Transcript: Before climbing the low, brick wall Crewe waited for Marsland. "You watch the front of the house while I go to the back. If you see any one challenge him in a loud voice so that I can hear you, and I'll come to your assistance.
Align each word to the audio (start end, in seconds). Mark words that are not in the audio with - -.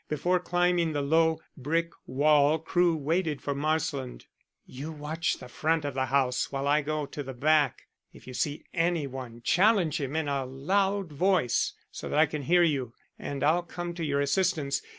Before 0.09 0.39
climbing 0.39 0.93
the 0.93 1.03
low, 1.03 1.39
brick 1.55 1.91
wall 2.07 2.57
Crewe 2.57 2.95
waited 2.95 3.39
for 3.39 3.53
Marsland. 3.53 4.25
"You 4.65 4.91
watch 4.91 5.37
the 5.37 5.47
front 5.47 5.85
of 5.85 5.93
the 5.93 6.07
house 6.07 6.51
while 6.51 6.67
I 6.67 6.81
go 6.81 7.05
to 7.05 7.21
the 7.21 7.35
back. 7.35 7.83
If 8.11 8.25
you 8.25 8.33
see 8.33 8.63
any 8.73 9.05
one 9.05 9.43
challenge 9.43 10.01
him 10.01 10.15
in 10.15 10.27
a 10.27 10.43
loud 10.43 11.11
voice 11.13 11.73
so 11.91 12.09
that 12.09 12.17
I 12.17 12.25
can 12.25 12.41
hear 12.41 12.63
you, 12.63 12.95
and 13.19 13.43
I'll 13.43 13.61
come 13.61 13.93
to 13.93 14.03
your 14.03 14.21
assistance. 14.21 14.81